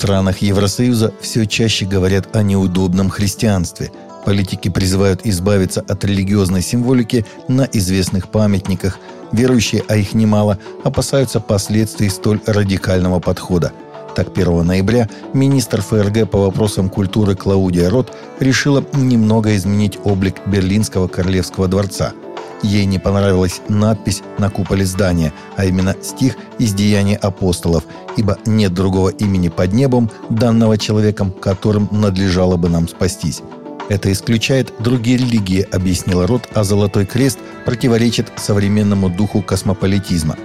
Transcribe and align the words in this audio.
странах 0.00 0.38
Евросоюза 0.38 1.12
все 1.20 1.46
чаще 1.46 1.84
говорят 1.84 2.34
о 2.34 2.42
неудобном 2.42 3.10
христианстве. 3.10 3.92
Политики 4.24 4.70
призывают 4.70 5.20
избавиться 5.24 5.82
от 5.86 6.02
религиозной 6.06 6.62
символики 6.62 7.26
на 7.48 7.68
известных 7.70 8.28
памятниках. 8.28 8.98
Верующие, 9.30 9.84
а 9.88 9.96
их 9.96 10.14
немало, 10.14 10.56
опасаются 10.84 11.38
последствий 11.38 12.08
столь 12.08 12.40
радикального 12.46 13.20
подхода. 13.20 13.72
Так, 14.16 14.30
1 14.34 14.66
ноября 14.66 15.06
министр 15.34 15.82
ФРГ 15.82 16.30
по 16.30 16.38
вопросам 16.46 16.88
культуры 16.88 17.36
Клаудия 17.36 17.90
Рот 17.90 18.16
решила 18.40 18.82
немного 18.94 19.54
изменить 19.54 19.98
облик 20.02 20.36
Берлинского 20.46 21.08
королевского 21.08 21.68
дворца– 21.68 22.14
Ей 22.62 22.84
не 22.84 22.98
понравилась 22.98 23.62
надпись 23.68 24.22
на 24.38 24.50
куполе 24.50 24.84
здания, 24.84 25.32
а 25.56 25.64
именно 25.64 25.96
стих 26.02 26.36
из 26.58 26.74
деяний 26.74 27.16
апостолов, 27.16 27.84
ибо 28.16 28.38
нет 28.44 28.74
другого 28.74 29.08
имени 29.08 29.48
под 29.48 29.72
небом, 29.72 30.10
данного 30.28 30.76
человеком, 30.76 31.30
которым 31.30 31.88
надлежало 31.90 32.56
бы 32.56 32.68
нам 32.68 32.86
спастись. 32.88 33.42
Это 33.88 34.12
исключает 34.12 34.72
другие 34.78 35.16
религии, 35.16 35.66
объяснила 35.72 36.26
Рот, 36.26 36.48
а 36.54 36.62
Золотой 36.62 37.06
Крест 37.06 37.38
противоречит 37.64 38.30
современному 38.36 39.08
духу 39.08 39.42
космополитизма. 39.42 40.36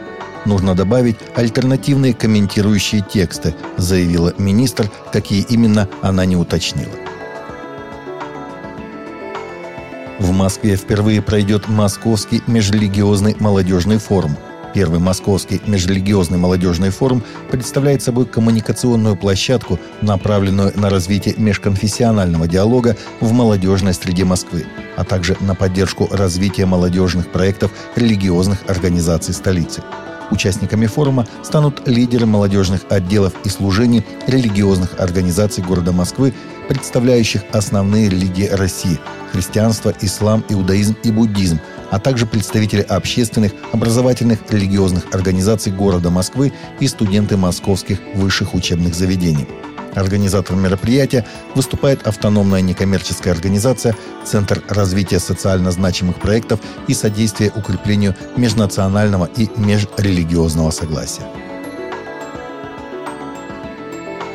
Нужно 0.45 0.73
добавить 0.73 1.17
альтернативные 1.35 2.13
комментирующие 2.13 3.01
тексты, 3.01 3.53
заявила 3.77 4.33
министр, 4.37 4.89
какие 5.11 5.41
именно 5.41 5.87
она 6.01 6.25
не 6.25 6.35
уточнила. 6.35 7.04
В 10.19 10.31
Москве 10.31 10.77
впервые 10.77 11.21
пройдет 11.21 11.67
Московский 11.67 12.41
межрелигиозный 12.47 13.35
молодежный 13.37 13.97
форум. 13.97 14.37
Первый 14.73 14.99
Московский 14.99 15.61
межрелигиозный 15.67 16.37
молодежный 16.37 16.89
форум 16.89 17.21
представляет 17.51 18.01
собой 18.01 18.25
коммуникационную 18.25 19.17
площадку, 19.17 19.77
направленную 20.01 20.71
на 20.75 20.89
развитие 20.89 21.35
межконфессионального 21.37 22.47
диалога 22.47 22.95
в 23.19 23.33
молодежной 23.33 23.93
среде 23.93 24.23
Москвы, 24.23 24.65
а 24.95 25.03
также 25.03 25.35
на 25.41 25.53
поддержку 25.53 26.07
развития 26.11 26.65
молодежных 26.65 27.29
проектов 27.29 27.71
религиозных 27.95 28.59
организаций 28.67 29.33
столицы. 29.33 29.83
Участниками 30.31 30.87
форума 30.87 31.27
станут 31.43 31.87
лидеры 31.87 32.25
молодежных 32.25 32.81
отделов 32.89 33.33
и 33.43 33.49
служений 33.49 34.03
религиозных 34.27 34.99
организаций 34.99 35.63
города 35.63 35.91
Москвы, 35.91 36.33
представляющих 36.67 37.43
основные 37.51 38.09
религии 38.09 38.47
России– 38.47 38.99
христианство, 39.31 39.93
ислам, 40.01 40.43
иудаизм 40.49 40.95
и 41.03 41.11
буддизм, 41.11 41.59
а 41.91 41.99
также 41.99 42.25
представители 42.25 42.81
общественных, 42.81 43.51
образовательных, 43.71 44.39
религиозных 44.49 45.13
организаций 45.13 45.71
города 45.71 46.09
Москвы 46.09 46.53
и 46.79 46.87
студенты 46.87 47.37
московских 47.37 47.99
высших 48.15 48.53
учебных 48.53 48.95
заведений. 48.95 49.47
Организатором 49.95 50.61
мероприятия 50.61 51.25
выступает 51.55 52.05
автономная 52.05 52.61
некоммерческая 52.61 53.33
организация 53.33 53.95
Центр 54.25 54.61
развития 54.67 55.19
социально 55.19 55.71
значимых 55.71 56.17
проектов 56.17 56.59
и 56.87 56.93
содействия 56.93 57.51
укреплению 57.55 58.13
межнационального 58.35 59.29
и 59.37 59.49
межрелигиозного 59.55 60.71
согласия. 60.71 61.23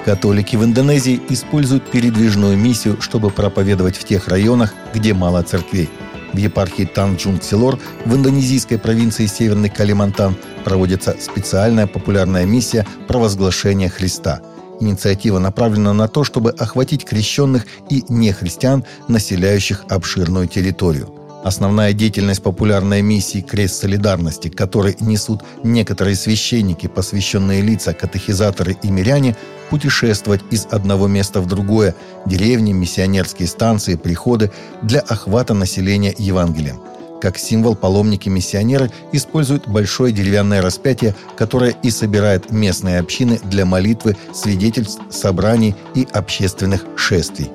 Католики 0.06 0.56
в 0.56 0.64
Индонезии 0.64 1.20
используют 1.28 1.90
передвижную 1.90 2.56
миссию, 2.56 3.00
чтобы 3.02 3.30
проповедовать 3.30 3.96
в 3.96 4.04
тех 4.04 4.28
районах, 4.28 4.72
где 4.94 5.12
мало 5.12 5.42
церквей. 5.42 5.90
В 6.32 6.38
епархии 6.38 6.84
Танджунг-Силор 6.86 7.78
в 8.06 8.14
индонезийской 8.14 8.78
провинции 8.78 9.26
Северный 9.26 9.68
Калимантан 9.68 10.36
проводится 10.64 11.16
специальная 11.20 11.86
популярная 11.86 12.46
миссия 12.46 12.86
провозглашения 13.08 13.90
Христа– 13.90 14.40
Инициатива 14.80 15.38
направлена 15.38 15.92
на 15.92 16.08
то, 16.08 16.24
чтобы 16.24 16.50
охватить 16.50 17.04
крещенных 17.04 17.66
и 17.90 18.04
нехристиан, 18.08 18.84
населяющих 19.08 19.84
обширную 19.88 20.48
территорию. 20.48 21.14
Основная 21.44 21.94
деятельность 21.94 22.42
популярной 22.42 23.00
миссии 23.00 23.40
«Крест 23.40 23.76
солидарности», 23.76 24.48
которой 24.48 24.96
несут 25.00 25.42
некоторые 25.64 26.14
священники, 26.14 26.86
посвященные 26.86 27.62
лица, 27.62 27.94
катехизаторы 27.94 28.76
и 28.82 28.90
миряне, 28.90 29.36
путешествовать 29.70 30.42
из 30.50 30.66
одного 30.70 31.08
места 31.08 31.40
в 31.40 31.46
другое– 31.46 31.94
деревни, 32.26 32.72
миссионерские 32.72 33.48
станции, 33.48 33.94
приходы– 33.94 34.50
для 34.82 35.00
охвата 35.00 35.54
населения 35.54 36.14
Евангелием– 36.18 36.80
как 37.20 37.38
символ 37.38 37.76
паломники-миссионеры 37.76 38.90
используют 39.12 39.68
большое 39.68 40.12
деревянное 40.12 40.62
распятие, 40.62 41.14
которое 41.36 41.70
и 41.82 41.90
собирает 41.90 42.50
местные 42.50 42.98
общины 42.98 43.38
для 43.44 43.64
молитвы, 43.64 44.16
свидетельств, 44.32 45.00
собраний 45.10 45.76
и 45.94 46.06
общественных 46.12 46.84
шествий. 46.96 47.50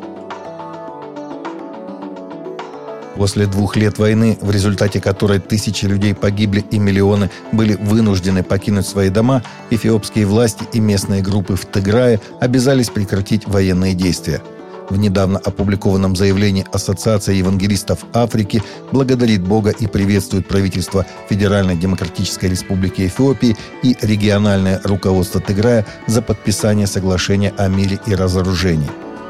После 3.15 3.45
двух 3.45 3.77
лет 3.77 3.97
войны, 3.97 4.37
в 4.41 4.51
результате 4.51 4.99
которой 4.99 5.39
тысячи 5.39 5.85
людей 5.85 6.13
погибли 6.13 6.65
и 6.69 6.77
миллионы 6.77 7.31
были 7.53 7.75
вынуждены 7.75 8.43
покинуть 8.43 8.85
свои 8.85 9.09
дома, 9.09 9.41
эфиопские 9.69 10.25
власти 10.25 10.65
и 10.73 10.81
местные 10.81 11.21
группы 11.21 11.55
в 11.55 11.65
Тыграе 11.65 12.19
обязались 12.41 12.89
прекратить 12.89 13.47
военные 13.47 13.93
действия– 13.93 14.41
в 14.89 14.97
недавно 14.97 15.39
опубликованном 15.39 16.15
заявлении 16.15 16.65
Ассоциация 16.71 17.35
евангелистов 17.35 18.05
Африки 18.13 18.61
благодарит 18.91 19.43
Бога 19.43 19.71
и 19.71 19.87
приветствует 19.87 20.47
правительство 20.47 21.05
Федеральной 21.29 21.75
Демократической 21.75 22.49
Республики 22.49 23.07
Эфиопии 23.07 23.57
и 23.83 23.95
региональное 24.01 24.81
руководство 24.83 25.41
Тыграя 25.41 25.85
за 26.07 26.21
подписание 26.21 26.87
соглашения 26.87 27.53
о 27.57 27.67
мире 27.67 27.99
и 28.05 28.15
разоружении. 28.15 28.89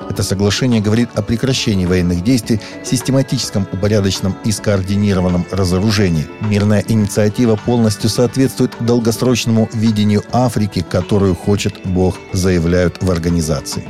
Это 0.10 0.22
соглашение 0.22 0.82
говорит 0.82 1.10
о 1.16 1.24
прекращении 1.24 1.86
военных 1.86 2.24
действий, 2.24 2.62
систематическом, 2.84 3.68
упорядоченном 3.72 4.36
и 4.46 4.52
скоординированном 4.52 5.48
разоружении. 5.52 6.28
Мирная 6.42 6.84
инициатива 6.88 7.56
полностью 7.56 8.10
соответствует 8.10 8.72
долгосрочному 8.80 9.68
видению 9.74 10.24
Африки, 10.32 10.86
которую 10.88 11.36
хочет 11.36 11.76
Бог, 11.86 12.18
заявляют 12.34 13.02
в 13.02 13.10
организации. 13.10 13.84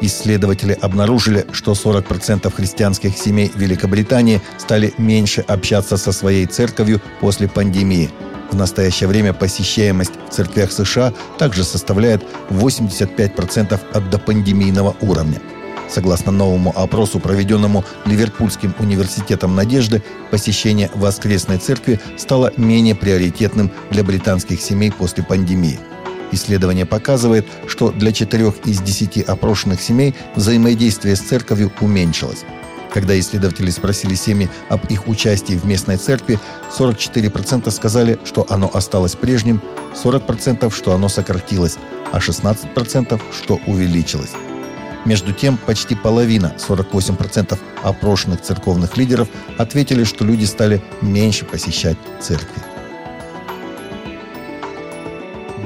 Исследователи 0.00 0.76
обнаружили, 0.80 1.46
что 1.52 1.72
40% 1.72 2.50
христианских 2.54 3.16
семей 3.18 3.52
Великобритании 3.54 4.40
стали 4.58 4.94
меньше 4.98 5.42
общаться 5.42 5.96
со 5.96 6.12
своей 6.12 6.46
церковью 6.46 7.00
после 7.20 7.48
пандемии. 7.48 8.10
В 8.50 8.56
настоящее 8.56 9.08
время 9.08 9.32
посещаемость 9.32 10.12
в 10.28 10.32
церквях 10.32 10.72
США 10.72 11.12
также 11.38 11.64
составляет 11.64 12.24
85% 12.50 13.78
от 13.92 14.10
допандемийного 14.10 14.96
уровня. 15.00 15.40
Согласно 15.88 16.32
новому 16.32 16.72
опросу, 16.76 17.18
проведенному 17.20 17.84
Ливерпульским 18.06 18.74
университетом 18.78 19.54
Надежды, 19.54 20.02
посещение 20.30 20.88
воскресной 20.94 21.58
церкви 21.58 22.00
стало 22.16 22.52
менее 22.56 22.94
приоритетным 22.94 23.70
для 23.90 24.04
британских 24.04 24.60
семей 24.60 24.92
после 24.92 25.24
пандемии– 25.24 25.78
Исследование 26.32 26.86
показывает, 26.86 27.46
что 27.66 27.90
для 27.90 28.12
четырех 28.12 28.54
из 28.66 28.80
десяти 28.80 29.22
опрошенных 29.22 29.80
семей 29.80 30.14
взаимодействие 30.36 31.16
с 31.16 31.20
церковью 31.20 31.72
уменьшилось. 31.80 32.44
Когда 32.92 33.18
исследователи 33.18 33.70
спросили 33.70 34.14
семьи 34.14 34.50
об 34.68 34.84
их 34.86 35.06
участии 35.06 35.54
в 35.54 35.64
местной 35.64 35.96
церкви, 35.96 36.40
44% 36.76 37.70
сказали, 37.70 38.18
что 38.24 38.46
оно 38.48 38.70
осталось 38.72 39.14
прежним, 39.14 39.62
40% 39.94 40.74
что 40.74 40.92
оно 40.92 41.08
сократилось, 41.08 41.76
а 42.12 42.18
16% 42.18 43.20
что 43.32 43.60
увеличилось. 43.66 44.30
Между 45.04 45.32
тем, 45.32 45.56
почти 45.56 45.94
половина, 45.94 46.54
48% 46.58 47.58
опрошенных 47.82 48.42
церковных 48.42 48.96
лидеров 48.96 49.28
ответили, 49.56 50.04
что 50.04 50.24
люди 50.24 50.44
стали 50.44 50.82
меньше 51.00 51.44
посещать 51.46 51.96
церкви. 52.20 52.69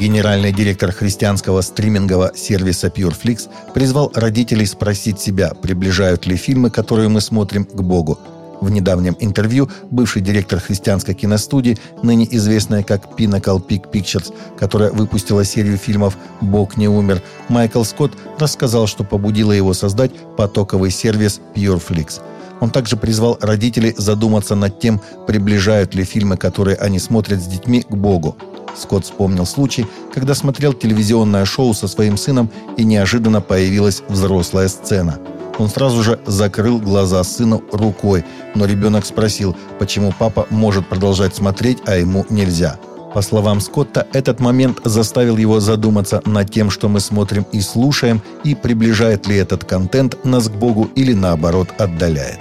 Генеральный 0.00 0.52
директор 0.52 0.90
христианского 0.90 1.60
стримингового 1.60 2.32
сервиса 2.34 2.88
PureFlix 2.88 3.48
призвал 3.72 4.10
родителей 4.14 4.66
спросить 4.66 5.20
себя, 5.20 5.52
приближают 5.54 6.26
ли 6.26 6.36
фильмы, 6.36 6.70
которые 6.70 7.08
мы 7.08 7.20
смотрим, 7.20 7.64
к 7.64 7.80
Богу. 7.80 8.18
В 8.60 8.70
недавнем 8.70 9.16
интервью 9.20 9.70
бывший 9.90 10.22
директор 10.22 10.58
христианской 10.58 11.14
киностудии, 11.14 11.78
ныне 12.02 12.26
известная 12.30 12.82
как 12.82 13.18
Pinnacle 13.18 13.64
Peak 13.64 13.90
Pictures, 13.92 14.32
которая 14.58 14.90
выпустила 14.90 15.44
серию 15.44 15.76
фильмов 15.78 16.16
«Бог 16.40 16.76
не 16.76 16.88
умер», 16.88 17.22
Майкл 17.48 17.84
Скотт 17.84 18.12
рассказал, 18.38 18.86
что 18.86 19.04
побудило 19.04 19.52
его 19.52 19.74
создать 19.74 20.12
потоковый 20.36 20.90
сервис 20.90 21.40
PureFlix– 21.54 22.20
он 22.60 22.70
также 22.70 22.96
призвал 22.96 23.36
родителей 23.42 23.94
задуматься 23.96 24.54
над 24.54 24.80
тем, 24.80 25.00
приближают 25.26 25.94
ли 25.94 26.04
фильмы, 26.04 26.38
которые 26.38 26.76
они 26.76 26.98
смотрят 26.98 27.42
с 27.42 27.46
детьми, 27.46 27.82
к 27.82 27.94
Богу. 27.94 28.38
Скотт 28.76 29.04
вспомнил 29.04 29.46
случай, 29.46 29.86
когда 30.12 30.34
смотрел 30.34 30.72
телевизионное 30.72 31.44
шоу 31.44 31.74
со 31.74 31.88
своим 31.88 32.16
сыном 32.16 32.50
и 32.76 32.84
неожиданно 32.84 33.40
появилась 33.40 34.02
взрослая 34.08 34.68
сцена. 34.68 35.18
Он 35.58 35.68
сразу 35.68 36.02
же 36.02 36.18
закрыл 36.26 36.78
глаза 36.78 37.22
сыну 37.22 37.62
рукой, 37.70 38.24
но 38.54 38.66
ребенок 38.66 39.06
спросил, 39.06 39.56
почему 39.78 40.12
папа 40.18 40.46
может 40.50 40.88
продолжать 40.88 41.36
смотреть, 41.36 41.78
а 41.86 41.96
ему 41.96 42.26
нельзя. 42.28 42.78
По 43.14 43.22
словам 43.22 43.60
Скотта, 43.60 44.08
этот 44.12 44.40
момент 44.40 44.80
заставил 44.84 45.36
его 45.36 45.60
задуматься 45.60 46.20
над 46.26 46.50
тем, 46.50 46.70
что 46.70 46.88
мы 46.88 46.98
смотрим 46.98 47.46
и 47.52 47.60
слушаем, 47.60 48.20
и 48.42 48.56
приближает 48.56 49.28
ли 49.28 49.36
этот 49.36 49.64
контент 49.64 50.24
нас 50.24 50.48
к 50.48 50.52
Богу 50.52 50.90
или 50.96 51.12
наоборот 51.12 51.68
отдаляет. 51.78 52.40